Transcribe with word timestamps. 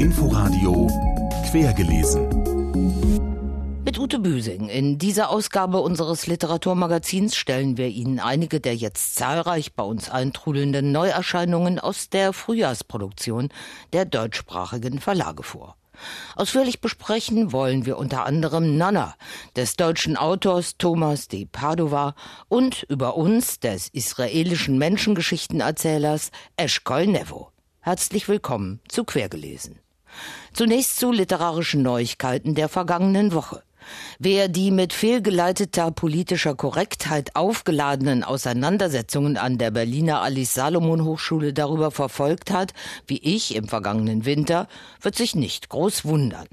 Inforadio 0.00 0.88
Quergelesen. 1.48 2.26
Mit 3.84 4.00
Ute 4.00 4.18
Büsing. 4.18 4.68
In 4.68 4.98
dieser 4.98 5.30
Ausgabe 5.30 5.78
unseres 5.78 6.26
Literaturmagazins 6.26 7.36
stellen 7.36 7.76
wir 7.76 7.86
Ihnen 7.86 8.18
einige 8.18 8.58
der 8.58 8.74
jetzt 8.74 9.14
zahlreich 9.14 9.74
bei 9.74 9.84
uns 9.84 10.10
eintrudelnden 10.10 10.90
Neuerscheinungen 10.90 11.78
aus 11.78 12.10
der 12.10 12.32
Frühjahrsproduktion 12.32 13.50
der 13.92 14.06
deutschsprachigen 14.06 14.98
Verlage 14.98 15.44
vor. 15.44 15.76
Ausführlich 16.34 16.80
besprechen 16.80 17.52
wollen 17.52 17.86
wir 17.86 17.96
unter 17.96 18.26
anderem 18.26 18.76
Nana 18.76 19.14
des 19.54 19.76
deutschen 19.76 20.16
Autors 20.16 20.78
Thomas 20.78 21.28
de 21.28 21.44
Padova 21.46 22.16
und 22.48 22.82
über 22.88 23.16
uns 23.16 23.60
des 23.60 23.86
israelischen 23.90 24.78
Menschengeschichtenerzählers 24.78 26.32
Eshkol 26.56 27.06
Nevo. 27.06 27.53
Herzlich 27.86 28.30
willkommen 28.30 28.80
zu 28.88 29.04
Quergelesen. 29.04 29.78
Zunächst 30.54 30.98
zu 30.98 31.12
literarischen 31.12 31.82
Neuigkeiten 31.82 32.54
der 32.54 32.70
vergangenen 32.70 33.34
Woche. 33.34 33.62
Wer 34.18 34.48
die 34.48 34.70
mit 34.70 34.92
fehlgeleiteter 34.92 35.90
politischer 35.90 36.54
Korrektheit 36.54 37.36
aufgeladenen 37.36 38.24
Auseinandersetzungen 38.24 39.36
an 39.36 39.58
der 39.58 39.70
Berliner 39.70 40.22
Alice 40.22 40.54
Salomon 40.54 41.04
Hochschule 41.04 41.52
darüber 41.52 41.90
verfolgt 41.90 42.50
hat, 42.50 42.72
wie 43.06 43.18
ich 43.18 43.54
im 43.54 43.68
vergangenen 43.68 44.24
Winter, 44.24 44.68
wird 45.00 45.16
sich 45.16 45.34
nicht 45.34 45.68
groß 45.68 46.04
wundern. 46.04 46.46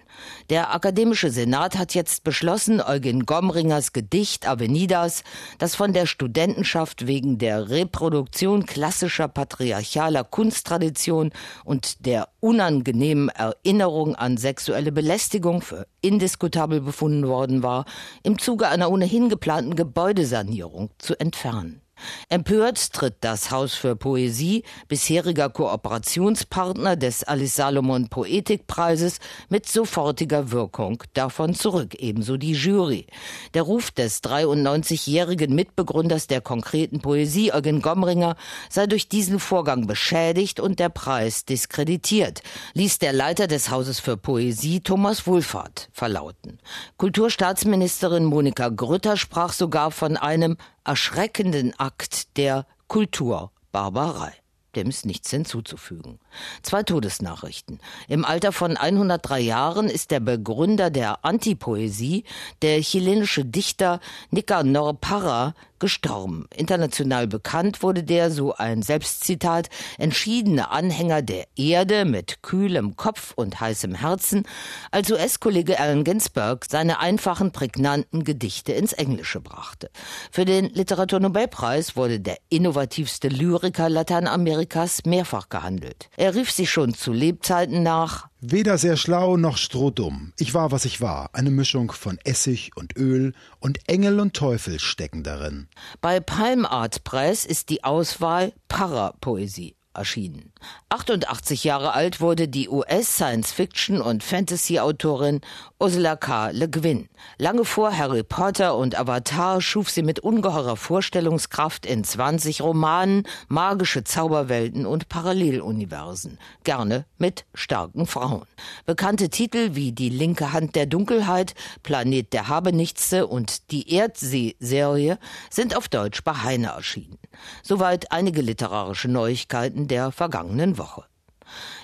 Der 0.49 0.73
Akademische 0.73 1.29
Senat 1.29 1.77
hat 1.77 1.93
jetzt 1.93 2.23
beschlossen, 2.23 2.81
Eugen 2.81 3.25
Gomringers 3.25 3.93
Gedicht 3.93 4.47
Avenidas, 4.47 5.23
das 5.57 5.75
von 5.75 5.93
der 5.93 6.05
Studentenschaft 6.05 7.07
wegen 7.07 7.37
der 7.37 7.69
Reproduktion 7.69 8.65
klassischer 8.65 9.27
patriarchaler 9.27 10.23
Kunsttradition 10.23 11.31
und 11.63 12.05
der 12.05 12.29
unangenehmen 12.39 13.29
Erinnerung 13.29 14.15
an 14.15 14.37
sexuelle 14.37 14.91
Belästigung 14.91 15.61
für 15.61 15.87
indiskutabel 16.01 16.81
befunden 16.81 17.20
worden 17.27 17.63
war, 17.63 17.85
im 18.23 18.39
Zuge 18.39 18.67
einer 18.67 18.91
ohnehin 18.91 19.29
geplanten 19.29 19.75
Gebäudesanierung 19.75 20.91
zu 20.97 21.19
entfernen. 21.19 21.81
Empört 22.29 22.93
tritt 22.93 23.15
das 23.21 23.51
Haus 23.51 23.73
für 23.73 23.95
Poesie, 23.95 24.63
bisheriger 24.87 25.49
Kooperationspartner 25.49 26.95
des 26.95 27.23
Alice 27.23 27.55
Salomon 27.55 28.07
Poetikpreises, 28.09 29.19
mit 29.49 29.67
sofortiger 29.67 30.51
Wirkung 30.51 31.03
davon 31.13 31.53
zurück, 31.53 31.95
ebenso 31.95 32.37
die 32.37 32.53
Jury. 32.53 33.07
Der 33.53 33.63
Ruf 33.63 33.91
des 33.91 34.23
93-jährigen 34.23 35.53
Mitbegründers 35.53 36.27
der 36.27 36.41
konkreten 36.41 37.01
Poesie, 37.01 37.53
Eugen 37.53 37.81
Gomringer, 37.81 38.35
sei 38.69 38.87
durch 38.87 39.09
diesen 39.09 39.39
Vorgang 39.39 39.87
beschädigt 39.87 40.59
und 40.59 40.79
der 40.79 40.89
Preis 40.89 41.45
diskreditiert, 41.45 42.41
ließ 42.73 42.99
der 42.99 43.13
Leiter 43.13 43.47
des 43.47 43.69
Hauses 43.69 43.99
für 43.99 44.17
Poesie, 44.17 44.81
Thomas 44.81 45.27
Wohlfahrt, 45.27 45.89
verlauten. 45.91 46.59
Kulturstaatsministerin 46.97 48.25
Monika 48.25 48.69
Grütter 48.69 49.17
sprach 49.17 49.53
sogar 49.53 49.91
von 49.91 50.17
einem 50.17 50.57
erschreckenden 50.83 51.73
Akt 51.79 52.37
der 52.37 52.65
Kulturbarbarei. 52.87 54.33
Dem 54.75 54.87
ist 54.87 55.05
nichts 55.05 55.29
hinzuzufügen. 55.29 56.19
Zwei 56.61 56.83
Todesnachrichten. 56.83 57.81
Im 58.07 58.23
Alter 58.23 58.53
von 58.53 58.77
103 58.77 59.39
Jahren 59.41 59.89
ist 59.89 60.11
der 60.11 60.21
Begründer 60.21 60.89
der 60.89 61.25
Antipoesie, 61.25 62.23
der 62.61 62.79
chilenische 62.81 63.43
Dichter 63.43 63.99
Nicanor 64.29 64.93
Parra, 64.93 65.55
gestorben. 65.81 66.45
International 66.55 67.27
bekannt 67.27 67.83
wurde 67.83 68.03
der, 68.03 68.31
so 68.31 68.53
ein 68.53 68.83
Selbstzitat, 68.83 69.67
entschiedene 69.97 70.71
Anhänger 70.71 71.21
der 71.21 71.47
Erde 71.57 72.05
mit 72.05 72.41
kühlem 72.41 72.95
Kopf 72.95 73.33
und 73.35 73.59
heißem 73.59 73.95
Herzen, 73.95 74.43
als 74.91 75.11
US-Kollege 75.11 75.77
Allen 75.77 76.05
Ginsberg 76.05 76.65
seine 76.69 76.99
einfachen, 76.99 77.51
prägnanten 77.51 78.23
Gedichte 78.23 78.71
ins 78.71 78.93
Englische 78.93 79.41
brachte. 79.41 79.89
Für 80.31 80.45
den 80.45 80.69
Literaturnobelpreis 80.69 81.97
wurde 81.97 82.21
der 82.21 82.37
innovativste 82.47 83.27
Lyriker 83.27 83.89
Lateinamerikas 83.89 85.03
mehrfach 85.05 85.49
gehandelt. 85.49 86.09
Er 86.15 86.35
rief 86.35 86.51
sich 86.51 86.71
schon 86.71 86.93
zu 86.93 87.11
Lebzeiten 87.11 87.83
nach 87.83 88.30
Weder 88.43 88.79
sehr 88.79 88.97
schlau 88.97 89.37
noch 89.37 89.57
strohdumm. 89.57 90.33
Ich 90.39 90.55
war, 90.55 90.71
was 90.71 90.85
ich 90.85 90.99
war. 90.99 91.29
Eine 91.33 91.51
Mischung 91.51 91.91
von 91.91 92.17
Essig 92.23 92.71
und 92.75 92.97
Öl 92.97 93.33
und 93.59 93.87
Engel 93.87 94.19
und 94.19 94.33
Teufel 94.33 94.79
stecken 94.79 95.21
darin. 95.21 95.67
Bei 96.01 96.19
Palm 96.19 96.65
Art 96.65 97.03
Press 97.03 97.45
ist 97.45 97.69
die 97.69 97.83
Auswahl 97.83 98.51
Parapoesie 98.67 99.75
erschienen. 99.93 100.53
88 100.89 101.63
Jahre 101.63 101.93
alt 101.93 102.19
wurde 102.19 102.47
die 102.47 102.67
US-Science-Fiction- 102.67 104.01
und 104.01 104.23
Fantasy-Autorin 104.23 105.41
Ursula 105.79 106.15
K. 106.15 106.49
Le 106.49 106.67
Guin. 106.67 107.09
Lange 107.37 107.65
vor 107.65 107.97
Harry 107.97 108.23
Potter 108.23 108.75
und 108.75 108.99
Avatar 108.99 109.61
schuf 109.61 109.89
sie 109.89 110.03
mit 110.03 110.19
ungeheurer 110.19 110.75
Vorstellungskraft 110.75 111.85
in 111.85 112.03
20 112.03 112.61
Romanen 112.61 113.27
magische 113.47 114.03
Zauberwelten 114.03 114.85
und 114.85 115.09
Paralleluniversen. 115.09 116.37
Gerne 116.63 117.05
mit 117.17 117.45
starken 117.53 118.05
Frauen. 118.05 118.45
Bekannte 118.85 119.29
Titel 119.29 119.71
wie 119.73 119.91
Die 119.91 120.09
linke 120.09 120.53
Hand 120.53 120.75
der 120.75 120.85
Dunkelheit, 120.85 121.55
Planet 121.83 122.31
der 122.33 122.47
Habenichtse 122.47 123.27
und 123.27 123.71
die 123.71 123.93
Erdsee-Serie 123.93 125.17
sind 125.49 125.75
auf 125.75 125.89
Deutsch 125.89 126.23
bei 126.23 126.33
Heine 126.33 126.67
erschienen. 126.67 127.17
Soweit 127.63 128.11
einige 128.11 128.41
literarische 128.41 129.07
Neuigkeiten 129.07 129.87
der 129.87 130.11
vergangenen 130.11 130.77
Woche. 130.77 131.05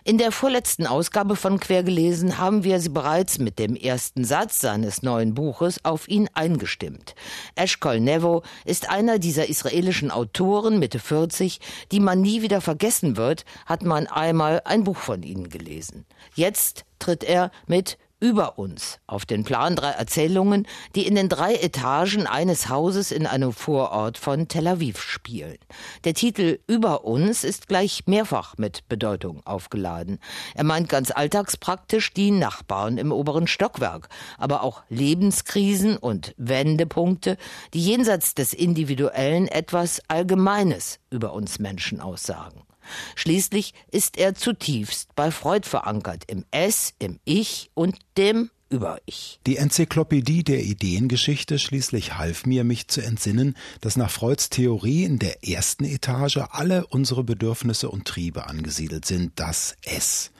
In 0.03 0.17
der 0.17 0.31
vorletzten 0.31 0.87
Ausgabe 0.87 1.35
von 1.35 1.59
Quergelesen 1.59 2.37
haben 2.37 2.63
wir 2.63 2.79
sie 2.79 2.89
bereits 2.89 3.39
mit 3.39 3.59
dem 3.59 3.75
ersten 3.75 4.23
Satz 4.23 4.59
seines 4.59 5.03
neuen 5.03 5.33
Buches 5.33 5.83
auf 5.83 6.07
ihn 6.07 6.29
eingestimmt. 6.33 7.15
Eshkol 7.55 7.99
Nevo 7.99 8.43
ist 8.65 8.89
einer 8.89 9.19
dieser 9.19 9.49
israelischen 9.49 10.11
Autoren 10.11 10.79
Mitte 10.79 10.99
40, 10.99 11.59
die 11.91 11.99
man 11.99 12.21
nie 12.21 12.41
wieder 12.41 12.61
vergessen 12.61 13.17
wird, 13.17 13.43
hat 13.65 13.83
man 13.83 14.07
einmal 14.07 14.61
ein 14.65 14.83
Buch 14.83 14.97
von 14.97 15.23
ihnen 15.23 15.49
gelesen. 15.49 16.05
Jetzt 16.35 16.85
tritt 16.99 17.23
er 17.23 17.51
mit 17.67 17.97
über 18.19 18.57
uns 18.57 18.99
auf 19.05 19.25
den 19.25 19.43
Plan 19.43 19.75
drei 19.75 19.91
Erzählungen, 19.91 20.67
die 20.95 21.05
in 21.05 21.15
den 21.15 21.29
drei 21.29 21.55
Etagen 21.55 22.25
eines 22.25 22.69
Hauses 22.69 23.11
in 23.11 23.27
einem 23.27 23.53
Vorort 23.53 24.17
von 24.17 24.47
Tel 24.47 24.67
Aviv 24.67 25.01
spielen. 25.01 25.57
Der 26.03 26.13
Titel 26.13 26.59
Über 26.67 27.05
uns 27.05 27.43
ist 27.43 27.67
gleich 27.67 28.07
mehrfach 28.07 28.57
mit 28.57 28.87
Bedeutung 28.89 29.45
aufgeladen. 29.45 30.19
Er 30.55 30.63
meint 30.63 30.89
ganz 30.89 31.11
alltagspraktisch 31.11 32.13
die 32.13 32.31
Nachbarn 32.31 32.97
im 32.97 33.11
oberen 33.11 33.47
Stockwerk, 33.47 34.09
aber 34.37 34.63
auch 34.63 34.83
Lebenskrisen 34.89 35.97
und 35.97 36.33
Wendepunkte, 36.37 37.37
die 37.73 37.81
jenseits 37.81 38.33
des 38.33 38.53
Individuellen 38.53 39.47
etwas 39.47 40.01
Allgemeines 40.07 40.99
über 41.09 41.33
uns 41.33 41.59
Menschen 41.59 42.01
aussagen. 42.01 42.66
Schließlich 43.15 43.73
ist 43.91 44.17
er 44.17 44.35
zutiefst 44.35 45.15
bei 45.15 45.31
Freud 45.31 45.67
verankert, 45.67 46.23
im 46.27 46.45
Es, 46.51 46.93
im 46.99 47.19
Ich 47.25 47.69
und 47.73 47.97
dem 48.17 48.49
über-Ich. 48.69 49.39
Die 49.45 49.57
Enzyklopädie 49.57 50.43
der 50.43 50.63
Ideengeschichte 50.63 51.59
schließlich 51.59 52.17
half 52.17 52.45
mir, 52.45 52.63
mich 52.63 52.87
zu 52.87 53.01
entsinnen, 53.01 53.55
dass 53.81 53.95
nach 53.95 54.11
Freuds 54.11 54.49
Theorie 54.49 55.03
in 55.03 55.19
der 55.19 55.47
ersten 55.47 55.85
Etage 55.85 56.39
alle 56.51 56.85
unsere 56.87 57.23
Bedürfnisse 57.23 57.89
und 57.89 58.05
Triebe 58.05 58.47
angesiedelt 58.47 59.05
sind, 59.05 59.33
das 59.35 59.75
Es. 59.83 60.31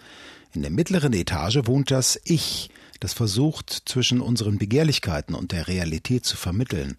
In 0.53 0.61
der 0.61 0.71
mittleren 0.71 1.13
Etage 1.13 1.59
wohnt 1.65 1.91
das 1.91 2.19
Ich, 2.23 2.69
das 2.99 3.13
versucht, 3.13 3.83
zwischen 3.85 4.21
unseren 4.21 4.57
Begehrlichkeiten 4.57 5.35
und 5.35 5.51
der 5.51 5.67
Realität 5.67 6.25
zu 6.25 6.35
vermitteln. 6.35 6.97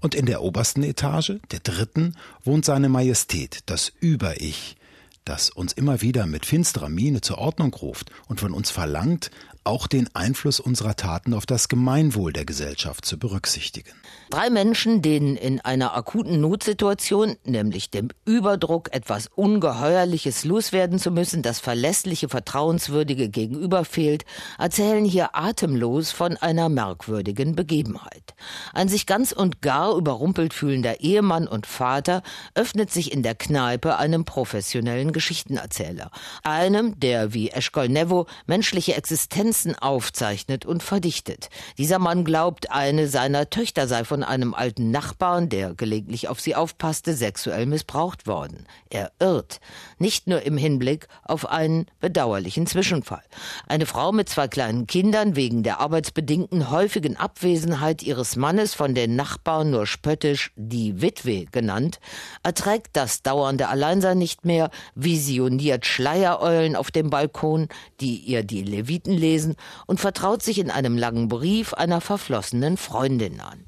Und 0.00 0.14
in 0.14 0.26
der 0.26 0.42
obersten 0.42 0.82
Etage, 0.82 1.34
der 1.50 1.60
dritten, 1.60 2.16
wohnt 2.44 2.64
seine 2.64 2.88
Majestät, 2.88 3.60
das 3.66 3.92
Über-Ich, 4.00 4.76
das 5.24 5.50
uns 5.50 5.72
immer 5.72 6.02
wieder 6.02 6.26
mit 6.26 6.46
finsterer 6.46 6.88
Miene 6.88 7.20
zur 7.20 7.38
Ordnung 7.38 7.74
ruft 7.74 8.10
und 8.28 8.40
von 8.40 8.52
uns 8.54 8.70
verlangt, 8.70 9.30
auch 9.66 9.86
den 9.86 10.08
Einfluss 10.14 10.60
unserer 10.60 10.96
Taten 10.96 11.34
auf 11.34 11.44
das 11.44 11.68
Gemeinwohl 11.68 12.32
der 12.32 12.44
Gesellschaft 12.44 13.04
zu 13.04 13.18
berücksichtigen. 13.18 13.90
Drei 14.30 14.48
Menschen, 14.50 15.02
denen 15.02 15.36
in 15.36 15.60
einer 15.60 15.94
akuten 15.94 16.40
Notsituation, 16.40 17.36
nämlich 17.44 17.90
dem 17.90 18.08
Überdruck, 18.24 18.92
etwas 18.92 19.28
Ungeheuerliches 19.34 20.44
loswerden 20.44 20.98
zu 20.98 21.10
müssen, 21.10 21.42
das 21.42 21.60
verlässliche, 21.60 22.28
vertrauenswürdige 22.28 23.28
Gegenüber 23.28 23.84
fehlt, 23.84 24.24
erzählen 24.58 25.04
hier 25.04 25.36
atemlos 25.36 26.12
von 26.12 26.36
einer 26.36 26.68
merkwürdigen 26.68 27.56
Begebenheit. 27.56 28.34
Ein 28.72 28.88
sich 28.88 29.06
ganz 29.06 29.32
und 29.32 29.62
gar 29.62 29.96
überrumpelt 29.96 30.54
fühlender 30.54 31.00
Ehemann 31.00 31.48
und 31.48 31.66
Vater 31.66 32.22
öffnet 32.54 32.90
sich 32.90 33.12
in 33.12 33.22
der 33.22 33.34
Kneipe 33.34 33.96
einem 33.96 34.24
professionellen 34.24 35.12
Geschichtenerzähler. 35.12 36.10
Einem, 36.42 36.98
der 36.98 37.34
wie 37.34 37.50
Eshkol 37.50 37.88
Nevo 37.88 38.26
menschliche 38.46 38.94
Existenz 38.94 39.55
Sequenzen 39.56 39.74
aufzeichnet 39.78 40.66
und 40.66 40.82
verdichtet. 40.82 41.48
Dieser 41.78 41.98
Mann 41.98 42.24
glaubt, 42.24 42.70
eine 42.70 43.08
seiner 43.08 43.48
Töchter 43.48 43.88
sei 43.88 44.04
von 44.04 44.22
einem 44.22 44.52
alten 44.54 44.90
Nachbarn, 44.90 45.48
der 45.48 45.74
gelegentlich 45.74 46.28
auf 46.28 46.40
sie 46.40 46.54
aufpasste, 46.54 47.14
sexuell 47.14 47.66
missbraucht 47.66 48.26
worden. 48.26 48.66
Er 48.90 49.12
irrt, 49.18 49.60
nicht 49.98 50.26
nur 50.26 50.42
im 50.42 50.58
Hinblick 50.58 51.08
auf 51.22 51.48
einen 51.48 51.86
bedauerlichen 52.00 52.66
Zwischenfall. 52.66 53.22
Eine 53.66 53.86
Frau 53.86 54.12
mit 54.12 54.28
zwei 54.28 54.46
kleinen 54.48 54.86
Kindern 54.86 55.36
wegen 55.36 55.62
der 55.62 55.80
arbeitsbedingten 55.80 56.70
häufigen 56.70 57.16
Abwesenheit 57.16 58.02
ihres 58.02 58.36
Mannes 58.36 58.74
von 58.74 58.94
den 58.94 59.16
Nachbarn 59.16 59.70
nur 59.70 59.86
spöttisch 59.86 60.52
die 60.56 61.00
Witwe 61.00 61.46
genannt, 61.46 61.98
erträgt 62.42 62.90
das 62.94 63.22
dauernde 63.22 63.68
Alleinsein 63.68 64.18
nicht 64.18 64.44
mehr, 64.44 64.70
visioniert 64.94 65.86
Schleiereulen 65.86 66.76
auf 66.76 66.90
dem 66.90 67.10
Balkon, 67.10 67.68
die 68.00 68.16
ihr 68.16 68.42
die 68.42 68.62
Leviten 68.62 69.14
lesen, 69.14 69.45
und 69.86 70.00
vertraut 70.00 70.42
sich 70.42 70.58
in 70.58 70.70
einem 70.70 70.98
langen 70.98 71.28
Brief 71.28 71.74
einer 71.74 72.00
verflossenen 72.00 72.76
Freundin 72.76 73.40
an. 73.40 73.64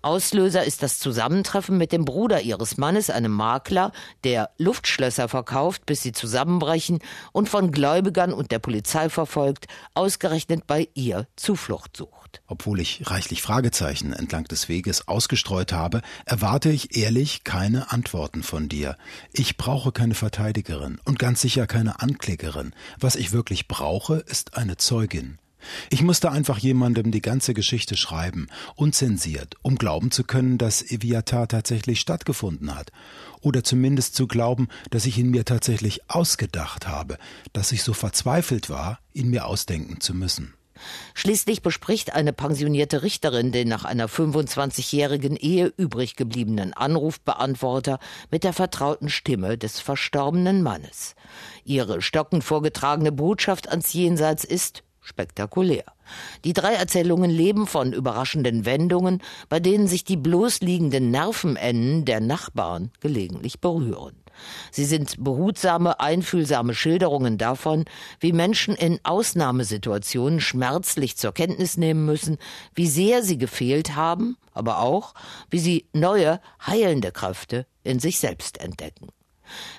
Auslöser 0.00 0.64
ist 0.64 0.82
das 0.82 0.98
Zusammentreffen 0.98 1.76
mit 1.76 1.92
dem 1.92 2.04
Bruder 2.04 2.40
ihres 2.40 2.76
Mannes, 2.76 3.10
einem 3.10 3.32
Makler, 3.32 3.92
der 4.24 4.50
Luftschlösser 4.56 5.28
verkauft, 5.28 5.84
bis 5.86 6.02
sie 6.02 6.12
zusammenbrechen 6.12 7.00
und 7.32 7.48
von 7.48 7.72
Gläubigern 7.72 8.32
und 8.32 8.52
der 8.52 8.60
Polizei 8.60 9.08
verfolgt, 9.08 9.66
ausgerechnet 9.94 10.66
bei 10.66 10.88
ihr 10.94 11.26
Zuflucht 11.36 11.96
sucht. 11.96 12.17
Obwohl 12.46 12.80
ich 12.80 13.10
reichlich 13.10 13.42
Fragezeichen 13.42 14.12
entlang 14.12 14.44
des 14.44 14.68
Weges 14.68 15.08
ausgestreut 15.08 15.72
habe, 15.72 16.02
erwarte 16.24 16.70
ich 16.70 16.96
ehrlich 16.96 17.44
keine 17.44 17.92
Antworten 17.92 18.42
von 18.42 18.68
dir. 18.68 18.96
Ich 19.32 19.56
brauche 19.56 19.92
keine 19.92 20.14
Verteidigerin 20.14 20.98
und 21.04 21.18
ganz 21.18 21.40
sicher 21.40 21.66
keine 21.66 22.00
Anklägerin. 22.00 22.74
Was 22.98 23.16
ich 23.16 23.32
wirklich 23.32 23.68
brauche, 23.68 24.16
ist 24.16 24.56
eine 24.56 24.76
Zeugin. 24.76 25.38
Ich 25.90 26.02
musste 26.02 26.30
einfach 26.30 26.58
jemandem 26.58 27.10
die 27.10 27.20
ganze 27.20 27.54
Geschichte 27.54 27.96
schreiben, 27.96 28.48
unzensiert, 28.76 29.56
um 29.62 29.76
glauben 29.76 30.10
zu 30.10 30.24
können, 30.24 30.58
dass 30.58 30.82
Eviatar 30.82 31.48
tatsächlich 31.48 32.00
stattgefunden 32.00 32.74
hat. 32.74 32.92
Oder 33.40 33.64
zumindest 33.64 34.14
zu 34.14 34.26
glauben, 34.26 34.68
dass 34.90 35.06
ich 35.06 35.18
ihn 35.18 35.30
mir 35.30 35.44
tatsächlich 35.44 36.08
ausgedacht 36.08 36.86
habe, 36.86 37.18
dass 37.52 37.72
ich 37.72 37.82
so 37.82 37.92
verzweifelt 37.92 38.70
war, 38.70 39.00
ihn 39.12 39.30
mir 39.30 39.46
ausdenken 39.46 40.00
zu 40.00 40.14
müssen. 40.14 40.54
Schließlich 41.14 41.62
bespricht 41.62 42.14
eine 42.14 42.32
pensionierte 42.32 43.02
Richterin 43.02 43.52
den 43.52 43.68
nach 43.68 43.84
einer 43.84 44.08
25-jährigen 44.08 45.36
Ehe 45.36 45.72
übrig 45.76 46.16
gebliebenen 46.16 46.72
Anrufbeantworter 46.72 47.98
mit 48.30 48.44
der 48.44 48.52
vertrauten 48.52 49.08
Stimme 49.08 49.58
des 49.58 49.80
verstorbenen 49.80 50.62
Mannes. 50.62 51.14
Ihre 51.64 52.02
stockend 52.02 52.44
vorgetragene 52.44 53.12
Botschaft 53.12 53.68
ans 53.68 53.92
Jenseits 53.92 54.44
ist 54.44 54.82
spektakulär. 55.00 55.84
Die 56.44 56.52
drei 56.52 56.74
Erzählungen 56.74 57.30
leben 57.30 57.66
von 57.66 57.92
überraschenden 57.92 58.64
Wendungen, 58.64 59.22
bei 59.48 59.58
denen 59.58 59.86
sich 59.86 60.04
die 60.04 60.16
bloßliegenden 60.16 61.10
Nervenenden 61.10 62.04
der 62.04 62.20
Nachbarn 62.20 62.90
gelegentlich 63.00 63.60
berühren. 63.60 64.16
Sie 64.70 64.84
sind 64.84 65.22
behutsame, 65.22 66.00
einfühlsame 66.00 66.74
Schilderungen 66.74 67.38
davon, 67.38 67.84
wie 68.20 68.32
Menschen 68.32 68.74
in 68.74 69.00
Ausnahmesituationen 69.02 70.40
schmerzlich 70.40 71.16
zur 71.16 71.32
Kenntnis 71.32 71.76
nehmen 71.76 72.04
müssen, 72.04 72.38
wie 72.74 72.88
sehr 72.88 73.22
sie 73.22 73.38
gefehlt 73.38 73.96
haben, 73.96 74.36
aber 74.52 74.80
auch, 74.80 75.14
wie 75.50 75.58
sie 75.58 75.88
neue, 75.92 76.40
heilende 76.66 77.12
Kräfte 77.12 77.66
in 77.82 77.98
sich 77.98 78.18
selbst 78.18 78.60
entdecken. 78.60 79.08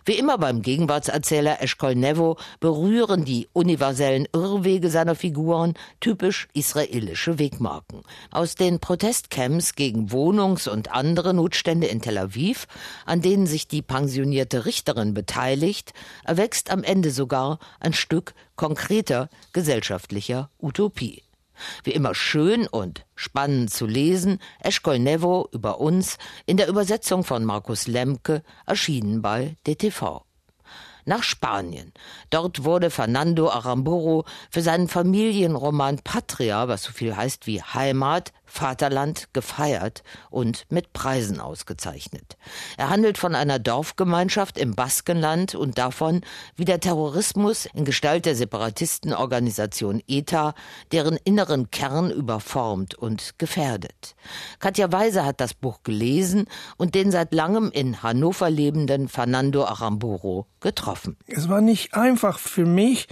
Wie 0.06 0.18
immer 0.18 0.38
beim 0.38 0.62
Gegenwartserzähler 0.62 1.62
Eshkol 1.62 1.96
Nevo 1.96 2.38
berühren 2.60 3.26
die 3.26 3.48
universellen 3.54 4.28
Irrwege 4.34 4.90
seiner 4.90 5.16
Figuren 5.16 5.74
typisch 6.00 6.48
israelische 6.54 7.40
Wegmarken. 7.40 8.04
Aus 8.32 8.56
den 8.56 8.80
Protestcamps 8.80 9.76
gegen 9.76 10.12
Wohnungs- 10.12 10.68
und 10.68 10.92
andere 10.92 11.34
Notstände 11.34 11.88
in 11.88 12.02
Tel 12.02 12.18
Aviv, 12.18 12.68
an 13.06 13.22
denen 13.22 13.48
sich 13.48 13.68
die 13.68 13.82
pensionierte 13.82 14.66
Richterin 14.66 15.14
beteiligt, 15.14 15.94
erwächst 16.24 16.72
am 16.72 16.84
Ende 16.84 17.12
sogar 17.12 17.60
ein 17.80 17.94
Stück 17.94 18.34
konkreter 18.56 19.30
gesellschaftlicher 19.54 20.50
Utopie. 20.60 21.24
Wie 21.84 21.92
immer 21.92 22.16
schön 22.16 22.68
und 22.68 23.06
spannend 23.16 23.72
zu 23.72 23.86
lesen, 23.86 24.40
Eschkol 24.62 25.00
Nevo 25.00 25.48
über 25.52 25.80
uns 25.80 26.18
in 26.46 26.58
der 26.58 26.68
Übersetzung 26.68 27.24
von 27.24 27.46
Markus 27.46 27.88
Lemke, 27.88 28.44
erschienen 28.66 29.22
bei 29.22 29.56
DTV 29.68 30.24
nach 31.06 31.24
Spanien. 31.24 31.92
Dort 32.30 32.64
wurde 32.64 32.90
Fernando 32.90 33.50
Aramburu 33.50 34.24
für 34.50 34.62
seinen 34.62 34.88
Familienroman 34.88 36.00
Patria, 36.04 36.68
was 36.68 36.84
so 36.84 36.92
viel 36.92 37.16
heißt 37.16 37.48
wie 37.48 37.62
Heimat, 37.62 38.32
Vaterland 38.50 39.30
gefeiert 39.34 40.04
und 40.30 40.66
mit 40.70 40.92
Preisen 40.92 41.40
ausgezeichnet. 41.40 42.38
Er 42.78 42.90
handelt 42.90 43.18
von 43.18 43.36
einer 43.36 43.60
Dorfgemeinschaft 43.60 44.58
im 44.58 44.76
Baskenland 44.76 45.56
und 45.56 45.78
davon, 45.78 46.22
wie 46.56 46.66
der 46.66 46.80
Terrorismus 46.80 47.68
in 47.74 47.86
Gestalt 47.86 48.26
der 48.26 48.36
Separatistenorganisation 48.36 50.02
ETA 50.08 50.54
deren 50.92 51.18
inneren 51.24 51.72
Kern 51.72 52.12
überformt 52.12 52.96
und 52.96 53.38
gefährdet. 53.38 54.16
Katja 54.60 54.92
Weise 54.92 55.26
hat 55.26 55.40
das 55.40 55.54
Buch 55.54 55.84
gelesen 55.84 56.48
und 56.78 56.96
den 56.96 57.12
seit 57.12 57.34
langem 57.34 57.72
in 57.72 58.02
Hannover 58.04 58.50
lebenden 58.50 59.08
Fernando 59.08 59.66
Aramburu 59.66 60.46
getroffen. 60.60 61.18
Es 61.28 61.50
war 61.50 61.62
nicht 61.62 61.94
einfach 61.94 62.40
für 62.40 62.66
mich, 62.66 63.08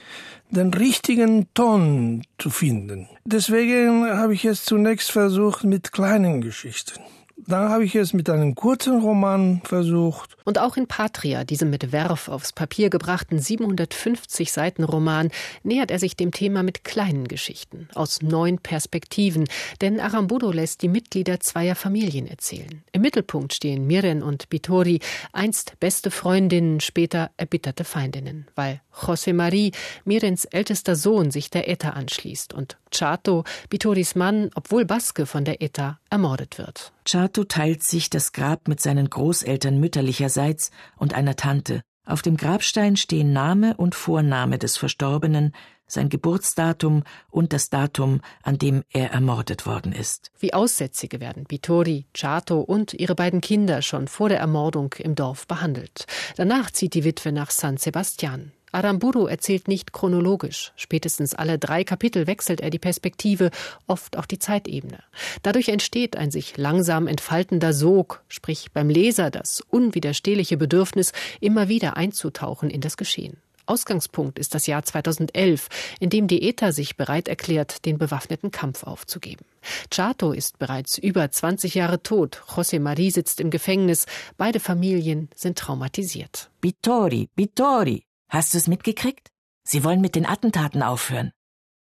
den 0.49 0.73
richtigen 0.73 1.47
Ton 1.53 2.23
zu 2.37 2.49
finden. 2.49 3.07
Deswegen 3.25 4.05
habe 4.05 4.33
ich 4.33 4.45
es 4.45 4.63
zunächst 4.65 5.11
versucht 5.11 5.63
mit 5.63 5.91
kleinen 5.91 6.41
Geschichten. 6.41 7.01
Dann 7.45 7.69
habe 7.69 7.85
ich 7.85 7.93
es 7.93 8.13
mit 8.13 8.31
einem 8.31 8.55
kurzen 8.55 8.99
Roman 8.99 9.61
versucht. 9.63 10.35
Und 10.43 10.57
auch 10.57 10.75
in 10.75 10.87
Patria, 10.87 11.43
diesem 11.43 11.69
mit 11.69 11.91
Werf 11.91 12.29
aufs 12.29 12.51
Papier 12.51 12.89
gebrachten 12.89 13.37
750 13.37 14.51
Seiten 14.51 14.83
Roman, 14.83 15.29
nähert 15.61 15.91
er 15.91 15.99
sich 15.99 16.15
dem 16.15 16.31
Thema 16.31 16.63
mit 16.63 16.83
kleinen 16.83 17.27
Geschichten, 17.27 17.89
aus 17.93 18.23
neuen 18.23 18.57
Perspektiven, 18.57 19.45
denn 19.81 19.99
Arambudo 19.99 20.51
lässt 20.51 20.81
die 20.81 20.87
Mitglieder 20.87 21.39
zweier 21.39 21.75
Familien 21.75 22.27
erzählen. 22.27 22.83
Im 22.91 23.01
Mittelpunkt 23.01 23.53
stehen 23.53 23.85
Miren 23.85 24.23
und 24.23 24.49
Bitori, 24.49 24.99
einst 25.31 25.79
beste 25.79 26.09
Freundinnen, 26.09 26.79
später 26.79 27.29
erbitterte 27.37 27.83
Feindinnen, 27.83 28.47
weil 28.55 28.81
José 28.93 29.33
Marie, 29.33 29.73
Mirens 30.05 30.45
ältester 30.45 30.95
Sohn, 30.95 31.29
sich 31.29 31.51
der 31.51 31.69
ETA 31.69 31.91
anschließt 31.91 32.53
und 32.53 32.77
Chato, 32.89 33.43
Bitoris 33.69 34.15
Mann, 34.15 34.49
obwohl 34.55 34.85
Baske 34.85 35.27
von 35.27 35.45
der 35.45 35.61
ETA, 35.61 35.99
ermordet 36.09 36.57
wird. 36.57 36.93
Chato 37.07 37.45
teilt 37.45 37.83
sich 37.83 38.09
das 38.09 38.33
Grab 38.33 38.67
mit 38.67 38.81
seinen 38.81 39.09
Großeltern 39.09 39.79
mütterlicherseits 39.79 40.71
und 40.97 41.13
einer 41.13 41.37
Tante. 41.37 41.81
Auf 42.05 42.21
dem 42.21 42.35
Grabstein 42.35 42.97
stehen 42.97 43.31
Name 43.31 43.77
und 43.77 43.95
Vorname 43.95 44.57
des 44.57 44.75
Verstorbenen, 44.75 45.53
sein 45.85 46.09
Geburtsdatum 46.09 47.03
und 47.29 47.53
das 47.53 47.69
Datum, 47.69 48.19
an 48.43 48.57
dem 48.57 48.83
er 48.91 49.11
ermordet 49.11 49.65
worden 49.65 49.93
ist. 49.93 50.31
Wie 50.37 50.53
Aussätzige 50.53 51.21
werden 51.21 51.45
Bitori, 51.45 52.07
Chato 52.13 52.59
und 52.59 52.93
ihre 52.93 53.15
beiden 53.15 53.39
Kinder 53.39 53.81
schon 53.81 54.09
vor 54.09 54.27
der 54.27 54.39
Ermordung 54.39 54.93
im 54.97 55.15
Dorf 55.15 55.47
behandelt. 55.47 56.07
Danach 56.35 56.71
zieht 56.71 56.93
die 56.93 57.05
Witwe 57.05 57.31
nach 57.31 57.51
San 57.51 57.77
Sebastian. 57.77 58.51
Aramburu 58.77 59.25
erzählt 59.25 59.67
nicht 59.67 59.91
chronologisch. 59.91 60.71
Spätestens 60.75 61.33
alle 61.33 61.57
drei 61.57 61.83
Kapitel 61.83 62.27
wechselt 62.27 62.61
er 62.61 62.69
die 62.69 62.77
Perspektive, 62.77 63.49
oft 63.87 64.17
auch 64.17 64.27
die 64.27 64.37
Zeitebene. 64.37 64.99
Dadurch 65.41 65.69
entsteht 65.69 66.15
ein 66.15 66.29
sich 66.29 66.57
langsam 66.57 67.07
entfaltender 67.07 67.73
Sog, 67.73 68.23
sprich 68.27 68.71
beim 68.71 68.89
Leser 68.89 69.31
das 69.31 69.61
unwiderstehliche 69.61 70.57
Bedürfnis, 70.57 71.11
immer 71.41 71.69
wieder 71.69 71.97
einzutauchen 71.97 72.69
in 72.69 72.81
das 72.81 72.97
Geschehen. 72.97 73.37
Ausgangspunkt 73.67 74.39
ist 74.39 74.55
das 74.55 74.65
Jahr 74.65 74.83
2011, 74.83 75.67
in 75.99 76.09
dem 76.09 76.27
die 76.27 76.47
ETA 76.47 76.71
sich 76.71 76.95
bereit 76.95 77.27
erklärt, 77.27 77.85
den 77.85 77.97
bewaffneten 77.97 78.51
Kampf 78.51 78.83
aufzugeben. 78.83 79.45
Chato 79.91 80.31
ist 80.31 80.57
bereits 80.57 80.97
über 80.97 81.29
20 81.29 81.75
Jahre 81.75 82.01
tot, 82.01 82.41
José 82.47 82.79
Marie 82.79 83.11
sitzt 83.11 83.41
im 83.41 83.49
Gefängnis, 83.49 84.05
beide 84.37 84.59
Familien 84.59 85.29
sind 85.35 85.57
traumatisiert. 85.57 86.49
Bittori, 86.61 87.27
Bittori, 87.35 88.06
hast 88.29 88.53
du 88.53 88.57
es 88.57 88.67
mitgekriegt? 88.67 89.29
Sie 89.63 89.83
wollen 89.83 90.01
mit 90.01 90.15
den 90.15 90.25
Attentaten 90.25 90.81
aufhören. 90.83 91.31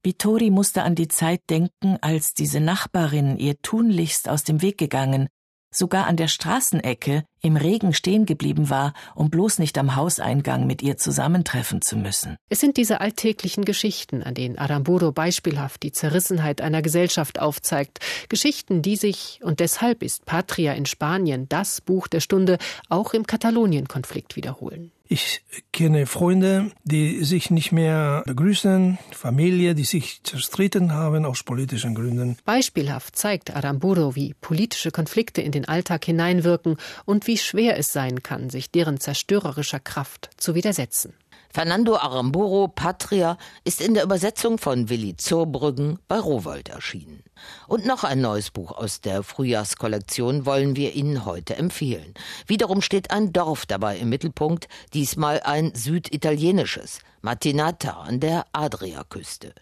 Bittori 0.03 0.49
musste 0.49 0.83
an 0.83 0.95
die 0.95 1.07
Zeit 1.07 1.41
denken, 1.49 1.97
als 2.01 2.33
diese 2.33 2.59
Nachbarin 2.59 3.37
ihr 3.37 3.57
tunlichst 3.61 4.27
aus 4.27 4.43
dem 4.43 4.61
Weg 4.61 4.77
gegangen, 4.77 5.29
sogar 5.73 6.07
an 6.07 6.17
der 6.17 6.27
Straßenecke 6.27 7.23
im 7.41 7.57
Regen 7.57 7.93
stehen 7.93 8.25
geblieben 8.25 8.69
war, 8.69 8.93
um 9.15 9.29
bloß 9.29 9.59
nicht 9.59 9.77
am 9.77 9.95
Hauseingang 9.95 10.67
mit 10.67 10.81
ihr 10.81 10.97
zusammentreffen 10.97 11.81
zu 11.81 11.97
müssen. 11.97 12.37
Es 12.49 12.59
sind 12.59 12.77
diese 12.77 13.01
alltäglichen 13.01 13.65
Geschichten, 13.65 14.23
an 14.23 14.33
denen 14.33 14.57
Aramburo 14.57 15.11
beispielhaft 15.11 15.83
die 15.83 15.91
Zerrissenheit 15.91 16.61
einer 16.61 16.81
Gesellschaft 16.81 17.39
aufzeigt. 17.39 17.99
Geschichten, 18.29 18.81
die 18.81 18.95
sich, 18.95 19.39
und 19.43 19.59
deshalb 19.59 20.03
ist 20.03 20.25
Patria 20.25 20.73
in 20.73 20.85
Spanien 20.85 21.49
das 21.49 21.81
Buch 21.81 22.07
der 22.07 22.19
Stunde, 22.19 22.57
auch 22.89 23.13
im 23.13 23.25
Katalonien-Konflikt 23.25 24.35
wiederholen. 24.35 24.91
Ich 25.13 25.43
kenne 25.71 26.07
Freunde, 26.07 26.71
die 26.85 27.23
sich 27.23 27.51
nicht 27.51 27.71
mehr 27.71 28.23
begrüßen, 28.25 28.97
Familie, 29.11 29.75
die 29.75 29.83
sich 29.83 30.23
zerstritten 30.23 30.91
haben 30.91 31.23
aus 31.23 31.43
politischen 31.43 31.93
Gründen. 31.93 32.35
Beispielhaft 32.45 33.15
zeigt 33.15 33.55
Aramburo, 33.55 34.15
wie 34.15 34.33
politische 34.41 34.89
Konflikte 34.89 35.43
in 35.43 35.51
den 35.51 35.65
Alltag 35.65 36.03
hineinwirken 36.05 36.77
und 37.05 37.27
wie 37.27 37.37
schwer 37.37 37.77
es 37.77 37.93
sein 37.93 38.23
kann, 38.23 38.49
sich 38.49 38.71
deren 38.71 38.99
zerstörerischer 38.99 39.79
Kraft 39.79 40.31
zu 40.37 40.55
widersetzen. 40.55 41.13
Fernando 41.55 41.97
Aramburo 41.97 42.67
Patria 42.67 43.37
ist 43.63 43.79
in 43.79 43.93
der 43.93 44.05
Übersetzung 44.05 44.57
von 44.57 44.89
Willi 44.89 45.17
Zurbrüggen 45.17 45.99
bei 46.07 46.17
Rowold 46.17 46.69
erschienen. 46.69 47.21
Und 47.67 47.85
noch 47.85 48.03
ein 48.03 48.21
neues 48.21 48.49
Buch 48.49 48.71
aus 48.71 49.01
der 49.01 49.21
Frühjahrskollektion 49.21 50.47
wollen 50.47 50.75
wir 50.75 50.95
Ihnen 50.95 51.25
heute 51.25 51.55
empfehlen. 51.55 52.15
Wiederum 52.47 52.81
steht 52.81 53.11
ein 53.11 53.33
Dorf 53.33 53.67
dabei 53.67 53.99
im 53.99 54.09
Mittelpunkt, 54.09 54.67
diesmal 54.95 55.41
ein 55.41 55.75
süditalienisches. 55.75 57.01
Matinata 57.23 58.01
an 58.01 58.19
der 58.19 58.45
Adriaküste. 58.51 59.53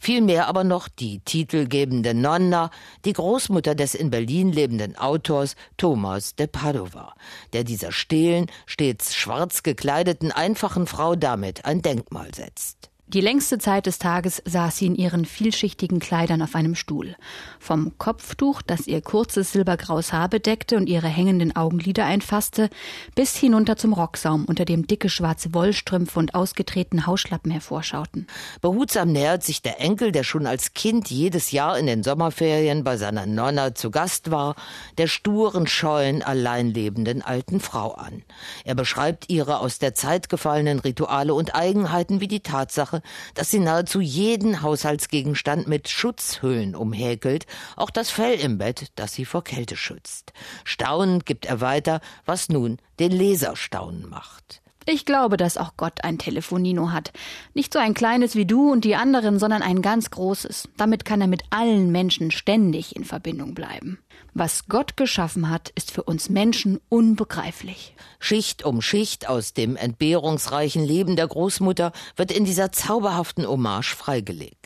Vielmehr 0.00 0.48
aber 0.48 0.64
noch 0.64 0.88
die 0.88 1.20
titelgebende 1.20 2.14
Nonna, 2.14 2.70
die 3.04 3.12
Großmutter 3.12 3.74
des 3.74 3.94
in 3.94 4.10
Berlin 4.10 4.50
lebenden 4.50 4.96
Autors 4.96 5.54
Thomas 5.76 6.34
de 6.34 6.46
Padova, 6.46 7.14
der 7.52 7.64
dieser 7.64 7.92
stehlen, 7.92 8.46
stets 8.64 9.14
schwarz 9.14 9.62
gekleideten 9.62 10.32
einfachen 10.32 10.86
Frau 10.86 11.14
damit 11.14 11.66
ein 11.66 11.82
Denkmal 11.82 12.34
setzt. 12.34 12.89
Die 13.12 13.20
längste 13.20 13.58
Zeit 13.58 13.86
des 13.86 13.98
Tages 13.98 14.40
saß 14.44 14.76
sie 14.76 14.86
in 14.86 14.94
ihren 14.94 15.24
vielschichtigen 15.24 15.98
Kleidern 15.98 16.42
auf 16.42 16.54
einem 16.54 16.76
Stuhl. 16.76 17.16
Vom 17.58 17.98
Kopftuch, 17.98 18.62
das 18.62 18.86
ihr 18.86 19.00
kurzes 19.00 19.50
silbergraues 19.50 20.12
Haar 20.12 20.28
bedeckte 20.28 20.76
und 20.76 20.88
ihre 20.88 21.08
hängenden 21.08 21.56
Augenlider 21.56 22.04
einfasste, 22.04 22.70
bis 23.16 23.36
hinunter 23.36 23.76
zum 23.76 23.94
Rocksaum, 23.94 24.44
unter 24.44 24.64
dem 24.64 24.86
dicke 24.86 25.08
schwarze 25.08 25.52
Wollstrümpfe 25.52 26.20
und 26.20 26.36
ausgetretene 26.36 27.04
Hausschlappen 27.06 27.50
hervorschauten. 27.50 28.28
Behutsam 28.60 29.10
nähert 29.10 29.42
sich 29.42 29.60
der 29.60 29.80
Enkel, 29.80 30.12
der 30.12 30.22
schon 30.22 30.46
als 30.46 30.72
Kind 30.74 31.10
jedes 31.10 31.50
Jahr 31.50 31.76
in 31.80 31.86
den 31.86 32.04
Sommerferien 32.04 32.84
bei 32.84 32.96
seiner 32.96 33.26
Nonna 33.26 33.74
zu 33.74 33.90
Gast 33.90 34.30
war, 34.30 34.54
der 34.98 35.08
sturen, 35.08 35.66
scheuen, 35.66 36.22
allein 36.22 36.72
lebenden 36.72 37.22
alten 37.22 37.58
Frau 37.58 37.90
an. 37.90 38.22
Er 38.64 38.76
beschreibt 38.76 39.30
ihre 39.30 39.58
aus 39.58 39.80
der 39.80 39.96
Zeit 39.96 40.28
gefallenen 40.28 40.78
Rituale 40.78 41.34
und 41.34 41.56
Eigenheiten 41.56 42.20
wie 42.20 42.28
die 42.28 42.38
Tatsache, 42.38 42.99
dass 43.34 43.50
sie 43.50 43.58
nahezu 43.58 44.00
jeden 44.00 44.62
Haushaltsgegenstand 44.62 45.68
mit 45.68 45.88
Schutzhüllen 45.88 46.74
umhäkelt, 46.74 47.46
auch 47.76 47.90
das 47.90 48.10
Fell 48.10 48.38
im 48.38 48.58
Bett, 48.58 48.92
das 48.94 49.14
sie 49.14 49.24
vor 49.24 49.44
Kälte 49.44 49.76
schützt. 49.76 50.32
Staunend 50.64 51.26
gibt 51.26 51.46
er 51.46 51.60
weiter, 51.60 52.00
was 52.24 52.48
nun 52.48 52.78
den 52.98 53.12
Leser 53.12 53.56
staunen 53.56 54.08
macht. 54.08 54.62
Ich 54.92 55.04
glaube, 55.04 55.36
dass 55.36 55.56
auch 55.56 55.74
Gott 55.76 56.02
ein 56.02 56.18
Telefonino 56.18 56.90
hat. 56.90 57.12
Nicht 57.54 57.72
so 57.72 57.78
ein 57.78 57.94
kleines 57.94 58.34
wie 58.34 58.44
du 58.44 58.72
und 58.72 58.84
die 58.84 58.96
anderen, 58.96 59.38
sondern 59.38 59.62
ein 59.62 59.82
ganz 59.82 60.10
großes. 60.10 60.68
Damit 60.76 61.04
kann 61.04 61.20
er 61.20 61.28
mit 61.28 61.44
allen 61.50 61.92
Menschen 61.92 62.32
ständig 62.32 62.96
in 62.96 63.04
Verbindung 63.04 63.54
bleiben. 63.54 64.00
Was 64.34 64.66
Gott 64.66 64.96
geschaffen 64.96 65.48
hat, 65.48 65.70
ist 65.76 65.92
für 65.92 66.02
uns 66.02 66.28
Menschen 66.28 66.80
unbegreiflich. 66.88 67.94
Schicht 68.18 68.64
um 68.64 68.82
Schicht 68.82 69.28
aus 69.28 69.54
dem 69.54 69.76
entbehrungsreichen 69.76 70.84
Leben 70.84 71.14
der 71.14 71.28
Großmutter 71.28 71.92
wird 72.16 72.32
in 72.32 72.44
dieser 72.44 72.72
zauberhaften 72.72 73.46
Hommage 73.46 73.94
freigelegt 73.94 74.59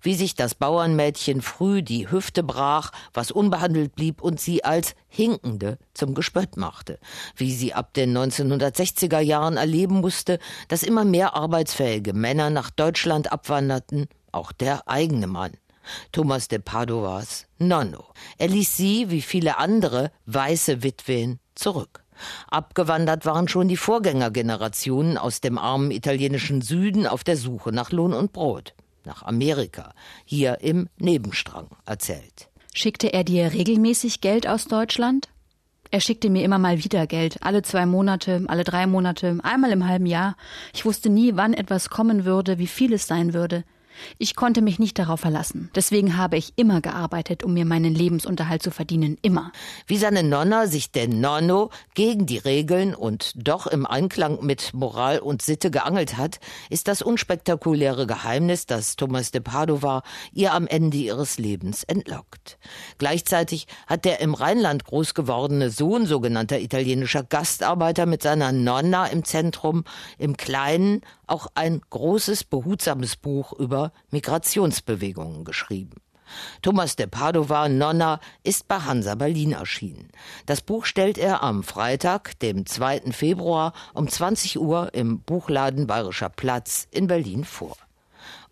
wie 0.00 0.14
sich 0.14 0.34
das 0.34 0.54
Bauernmädchen 0.54 1.42
früh 1.42 1.82
die 1.82 2.10
Hüfte 2.10 2.42
brach, 2.42 2.92
was 3.12 3.30
unbehandelt 3.30 3.94
blieb 3.94 4.22
und 4.22 4.40
sie 4.40 4.64
als 4.64 4.94
Hinkende 5.08 5.78
zum 5.94 6.14
Gespött 6.14 6.56
machte, 6.56 6.98
wie 7.36 7.52
sie 7.52 7.74
ab 7.74 7.94
den 7.94 8.16
1960er 8.16 9.20
Jahren 9.20 9.56
erleben 9.56 10.00
musste, 10.00 10.38
dass 10.68 10.82
immer 10.82 11.04
mehr 11.04 11.34
arbeitsfähige 11.34 12.12
Männer 12.12 12.50
nach 12.50 12.70
Deutschland 12.70 13.32
abwanderten, 13.32 14.06
auch 14.32 14.52
der 14.52 14.88
eigene 14.88 15.26
Mann. 15.26 15.52
Thomas 16.12 16.48
de 16.48 16.58
Padovas 16.58 17.46
Nonno. 17.58 18.04
Er 18.38 18.48
ließ 18.48 18.76
sie, 18.76 19.10
wie 19.10 19.22
viele 19.22 19.58
andere, 19.58 20.10
weiße 20.26 20.82
Witwen 20.82 21.38
zurück. 21.54 22.04
Abgewandert 22.48 23.26
waren 23.26 23.48
schon 23.48 23.68
die 23.68 23.76
Vorgängergenerationen 23.76 25.18
aus 25.18 25.40
dem 25.40 25.58
armen 25.58 25.90
italienischen 25.90 26.62
Süden 26.62 27.06
auf 27.06 27.24
der 27.24 27.36
Suche 27.36 27.72
nach 27.72 27.90
Lohn 27.90 28.12
und 28.12 28.32
Brot. 28.32 28.74
Nach 29.04 29.22
Amerika, 29.22 29.92
hier 30.24 30.60
im 30.60 30.88
Nebenstrang, 30.98 31.68
erzählt. 31.84 32.48
Schickte 32.74 33.12
er 33.12 33.22
dir 33.22 33.52
regelmäßig 33.52 34.20
Geld 34.20 34.48
aus 34.48 34.64
Deutschland? 34.64 35.28
Er 35.90 36.00
schickte 36.00 36.28
mir 36.28 36.42
immer 36.42 36.58
mal 36.58 36.82
wieder 36.82 37.06
Geld, 37.06 37.38
alle 37.42 37.62
zwei 37.62 37.86
Monate, 37.86 38.44
alle 38.48 38.64
drei 38.64 38.86
Monate, 38.86 39.38
einmal 39.42 39.70
im 39.70 39.86
halben 39.86 40.06
Jahr. 40.06 40.36
Ich 40.72 40.84
wusste 40.84 41.08
nie, 41.08 41.36
wann 41.36 41.54
etwas 41.54 41.88
kommen 41.88 42.24
würde, 42.24 42.58
wie 42.58 42.66
viel 42.66 42.92
es 42.94 43.06
sein 43.06 43.32
würde. 43.32 43.62
Ich 44.18 44.36
konnte 44.36 44.62
mich 44.62 44.78
nicht 44.78 44.98
darauf 44.98 45.20
verlassen. 45.20 45.70
Deswegen 45.74 46.16
habe 46.16 46.36
ich 46.36 46.52
immer 46.56 46.80
gearbeitet, 46.80 47.42
um 47.42 47.54
mir 47.54 47.64
meinen 47.64 47.94
Lebensunterhalt 47.94 48.62
zu 48.62 48.70
verdienen. 48.70 49.18
Immer. 49.22 49.52
Wie 49.86 49.96
seine 49.96 50.22
Nonna 50.22 50.66
sich 50.66 50.90
den 50.90 51.20
Nonno 51.20 51.70
gegen 51.94 52.26
die 52.26 52.38
Regeln 52.38 52.94
und 52.94 53.32
doch 53.36 53.66
im 53.66 53.86
Einklang 53.86 54.44
mit 54.44 54.74
Moral 54.74 55.18
und 55.18 55.42
Sitte 55.42 55.70
geangelt 55.70 56.16
hat, 56.16 56.40
ist 56.70 56.88
das 56.88 57.02
unspektakuläre 57.02 58.06
Geheimnis, 58.06 58.66
das 58.66 58.96
Thomas 58.96 59.30
de 59.30 59.40
Padova 59.40 60.02
ihr 60.32 60.52
am 60.52 60.66
Ende 60.66 60.96
ihres 60.96 61.38
Lebens 61.38 61.84
entlockt. 61.84 62.58
Gleichzeitig 62.98 63.66
hat 63.86 64.04
der 64.04 64.20
im 64.20 64.34
Rheinland 64.34 64.84
groß 64.84 65.14
gewordene 65.14 65.70
Sohn 65.70 66.06
sogenannter 66.06 66.60
italienischer 66.60 67.22
Gastarbeiter 67.22 68.06
mit 68.06 68.22
seiner 68.22 68.52
Nonna 68.52 69.06
im 69.06 69.24
Zentrum 69.24 69.84
im 70.18 70.36
Kleinen 70.36 71.02
auch 71.26 71.48
ein 71.54 71.80
großes, 71.90 72.44
behutsames 72.44 73.16
Buch 73.16 73.52
über 73.52 73.92
Migrationsbewegungen 74.10 75.44
geschrieben. 75.44 75.96
Thomas 76.62 76.96
de 76.96 77.06
Padova 77.06 77.68
Nonna 77.68 78.20
ist 78.42 78.68
bei 78.68 78.78
Hansa 78.78 79.14
Berlin 79.14 79.52
erschienen. 79.52 80.08
Das 80.46 80.60
Buch 80.60 80.84
stellt 80.86 81.18
er 81.18 81.42
am 81.42 81.62
Freitag, 81.62 82.38
dem 82.40 82.66
2. 82.66 83.12
Februar 83.12 83.72
um 83.92 84.08
20 84.08 84.58
Uhr 84.58 84.92
im 84.94 85.20
Buchladen 85.20 85.86
Bayerischer 85.86 86.30
Platz 86.30 86.88
in 86.90 87.06
Berlin 87.06 87.44
vor. 87.44 87.76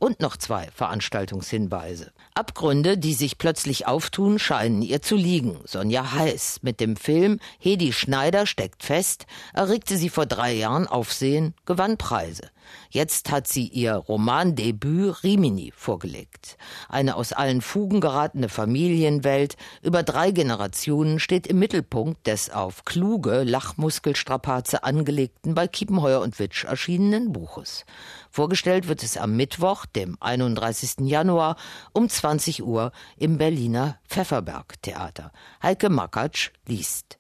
Und 0.03 0.19
noch 0.19 0.37
zwei 0.37 0.69
Veranstaltungshinweise. 0.75 2.11
Abgründe, 2.35 2.99
die 2.99 3.15
sich 3.15 3.39
plötzlich 3.39 3.87
auftun, 3.87 4.41
scheinen 4.41 4.83
ihr 4.83 5.01
zu 5.01 5.15
liegen. 5.15 5.61
Sonja 5.65 6.11
Heiß 6.11 6.59
mit 6.63 6.81
dem 6.81 6.97
Film 6.97 7.39
Hedi 7.61 7.93
Schneider 7.93 8.47
steckt 8.47 8.83
fest, 8.83 9.27
erregte 9.55 9.97
sie 9.97 10.09
vor 10.09 10.27
drei 10.27 10.55
Jahren 10.55 10.89
Aufsehen, 10.89 11.55
gewann 11.67 11.99
Preise. 11.99 12.51
Jetzt 12.91 13.31
hat 13.31 13.49
sie 13.49 13.69
ihr 13.69 13.95
Romandebüt 13.95 15.23
Rimini 15.23 15.73
vorgelegt. 15.75 16.57
Eine 16.89 17.17
aus 17.17 17.33
allen 17.33 17.61
Fugen 17.61 18.01
geratene 18.01 18.49
Familienwelt 18.49 19.57
über 19.83 20.03
drei 20.03 20.31
Generationen 20.31 21.19
steht 21.19 21.47
im 21.47 21.59
Mittelpunkt 21.59 22.27
des 22.27 22.51
auf 22.51 22.85
kluge 22.85 23.45
Lachmuskelstrapaze 23.45 24.85
angelegten 24.85 25.55
bei 25.55 25.69
Kiepenheuer 25.69 26.21
und 26.21 26.39
Witsch 26.39 26.65
erschienenen 26.65 27.33
Buches. 27.33 27.85
Vorgestellt 28.31 28.89
wird 28.89 29.03
es 29.03 29.17
am 29.17 29.37
Mittwoch, 29.37 29.85
dem 29.97 30.17
31. 30.21 31.09
Januar 31.09 31.57
um 31.93 32.09
20 32.09 32.63
Uhr 32.63 32.93
im 33.17 33.39
Berliner 33.39 33.99
Pfefferberg 34.09 34.81
Theater. 34.83 35.33
Heike 35.63 35.89
Makatsch 35.89 36.51
liest. 36.67 37.19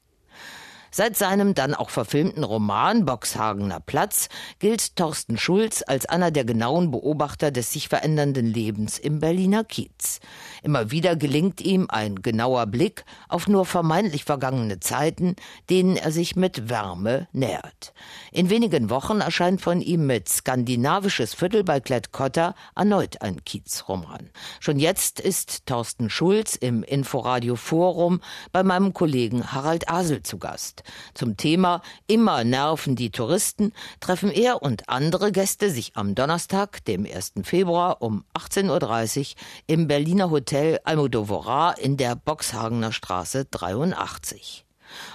Seit 0.95 1.17
seinem 1.17 1.55
dann 1.55 1.75
auch 1.75 1.89
verfilmten 1.89 2.45
Roman 2.45 3.07
Boxhagener 3.07 3.81
Platz 3.81 4.29
gilt 4.59 4.95
Thorsten 4.95 5.39
Schulz 5.39 5.83
als 5.87 6.05
einer 6.05 6.31
der 6.31 6.45
genauen 6.45 6.91
Beobachter 6.91 7.51
des 7.51 7.73
sich 7.73 7.89
verändernden 7.89 8.45
Lebens 8.45 8.99
im 8.99 9.19
Berliner 9.19 9.65
Kiez. 9.65 10.21
Immer 10.63 10.91
wieder 10.91 11.17
gelingt 11.17 11.63
ihm 11.63 11.87
ein 11.89 12.17
genauer 12.17 12.67
Blick 12.67 13.07
auf 13.31 13.49
nur 13.49 13.65
vermeintlich 13.65 14.25
vergangene 14.25 14.81
Zeiten, 14.81 15.35
denen 15.71 15.97
er 15.97 16.13
sich 16.13 16.37
mit 16.37 16.69
Wärme 16.69 17.27
nähert. 17.33 17.95
In 18.31 18.51
wenigen 18.51 18.91
Wochen 18.91 19.23
erscheint 19.23 19.63
von 19.63 19.81
ihm 19.81 20.07
mit 20.07 20.29
Skandinavisches 20.29 21.33
Viertel 21.33 21.65
bei 21.65 21.81
Klett-Cotta 21.81 22.55
erneut 22.77 23.23
ein 23.23 23.43
Kiezroman. 23.47 24.29
Schon 24.61 24.79
jetzt 24.79 25.21
ist 25.21 25.65
Thorsten 25.65 26.11
Schulz 26.11 26.55
im 26.55 26.83
Inforadio 26.83 27.57
Forum 27.57 28.21
bei 28.53 28.63
meinem 28.63 28.93
Kollegen 28.93 29.53
Harald 29.53 29.89
Asel 29.89 30.23
zu 30.23 30.37
Gast. 30.37 30.82
Zum 31.15 31.37
Thema 31.37 31.83
Immer 32.07 32.45
nerven 32.45 32.97
die 32.97 33.11
Touristen 33.11 33.73
treffen 34.01 34.31
er 34.31 34.63
und 34.63 34.89
andere 34.89 35.33
Gäste 35.33 35.71
sich 35.71 35.97
am 35.97 36.15
Donnerstag, 36.15 36.85
dem 36.85 37.07
1. 37.07 37.33
Februar 37.43 38.03
um 38.03 38.25
18.30 38.35 39.21
Uhr 39.21 39.27
im 39.67 39.89
Berliner 39.89 40.31
Hotel 40.31 40.81
Almodovora 40.85 41.73
in 41.73 41.97
der 41.97 42.17
Boxhagener 42.17 42.93
Straße 42.93 43.47
83. 43.47 44.65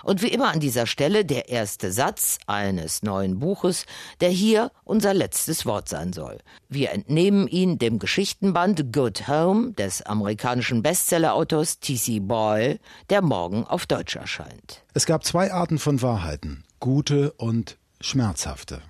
Und 0.03 0.21
wie 0.21 0.27
immer 0.27 0.51
an 0.51 0.59
dieser 0.59 0.87
Stelle 0.87 1.25
der 1.25 1.49
erste 1.49 1.91
Satz 1.91 2.37
eines 2.47 3.03
neuen 3.03 3.39
Buches, 3.39 3.85
der 4.21 4.29
hier 4.29 4.71
unser 4.83 5.13
letztes 5.13 5.65
Wort 5.65 5.89
sein 5.89 6.13
soll. 6.13 6.39
Wir 6.69 6.91
entnehmen 6.91 7.47
ihn 7.47 7.77
dem 7.77 7.99
Geschichtenband 7.99 8.93
Good 8.93 9.27
Home 9.27 9.73
des 9.73 10.01
amerikanischen 10.01 10.83
Bestseller-Autors 10.83 11.79
T.C. 11.79 12.19
Boyle, 12.19 12.79
der 13.09 13.21
morgen 13.21 13.65
auf 13.65 13.85
Deutsch 13.85 14.15
erscheint. 14.15 14.83
Es 14.93 15.05
gab 15.05 15.23
zwei 15.23 15.51
Arten 15.51 15.79
von 15.79 16.01
Wahrheiten, 16.01 16.63
gute 16.79 17.31
und 17.33 17.77
schmerzhafte. 18.01 18.81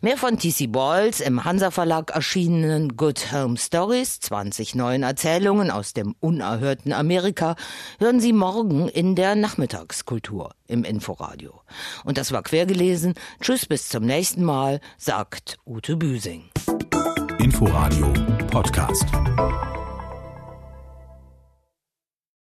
Mehr 0.00 0.16
von 0.16 0.38
T.C. 0.38 0.66
Boyles 0.66 1.20
im 1.20 1.44
Hansa 1.44 1.70
Verlag 1.70 2.10
erschienenen 2.10 2.96
Good 2.96 3.32
Home 3.32 3.56
Stories, 3.56 4.20
20 4.20 4.74
neuen 4.74 5.02
Erzählungen 5.02 5.70
aus 5.70 5.92
dem 5.92 6.14
unerhörten 6.20 6.92
Amerika, 6.92 7.56
hören 7.98 8.20
Sie 8.20 8.32
morgen 8.32 8.88
in 8.88 9.14
der 9.14 9.34
Nachmittagskultur 9.34 10.54
im 10.66 10.84
Inforadio. 10.84 11.62
Und 12.04 12.18
das 12.18 12.32
war 12.32 12.42
quergelesen. 12.42 13.14
Tschüss, 13.40 13.66
bis 13.66 13.88
zum 13.88 14.04
nächsten 14.04 14.44
Mal, 14.44 14.80
sagt 14.98 15.58
Ute 15.66 15.96
Büsing. 15.96 16.50
Inforadio 17.38 18.12
Podcast. 18.50 19.06